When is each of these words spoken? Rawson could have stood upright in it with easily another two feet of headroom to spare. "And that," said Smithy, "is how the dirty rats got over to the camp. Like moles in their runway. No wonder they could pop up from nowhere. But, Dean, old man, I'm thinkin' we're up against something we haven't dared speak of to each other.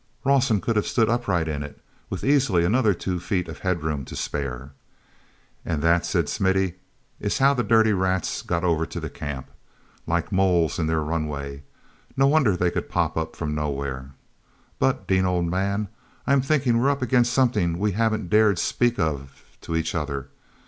Rawson 0.23 0.61
could 0.61 0.77
have 0.77 0.87
stood 0.87 1.09
upright 1.09 1.47
in 1.47 1.61
it 1.61 1.79
with 2.09 2.23
easily 2.23 2.65
another 2.65 2.91
two 2.95 3.19
feet 3.19 3.47
of 3.47 3.59
headroom 3.59 4.03
to 4.05 4.15
spare. 4.15 4.71
"And 5.63 5.83
that," 5.83 6.07
said 6.07 6.27
Smithy, 6.27 6.73
"is 7.19 7.37
how 7.37 7.53
the 7.53 7.61
dirty 7.61 7.93
rats 7.93 8.41
got 8.41 8.63
over 8.63 8.87
to 8.87 8.99
the 8.99 9.11
camp. 9.11 9.51
Like 10.07 10.31
moles 10.31 10.79
in 10.79 10.87
their 10.87 11.01
runway. 11.01 11.61
No 12.17 12.25
wonder 12.25 12.57
they 12.57 12.71
could 12.71 12.89
pop 12.89 13.15
up 13.15 13.35
from 13.35 13.53
nowhere. 13.53 14.13
But, 14.79 15.05
Dean, 15.07 15.25
old 15.27 15.45
man, 15.45 15.87
I'm 16.25 16.41
thinkin' 16.41 16.79
we're 16.79 16.89
up 16.89 17.03
against 17.03 17.31
something 17.31 17.77
we 17.77 17.91
haven't 17.91 18.31
dared 18.31 18.57
speak 18.57 18.97
of 18.97 19.43
to 19.61 19.75
each 19.75 19.93
other. 19.93 20.29